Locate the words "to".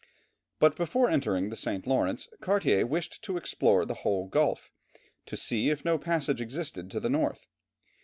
3.21-3.37, 5.27-5.37, 6.89-6.99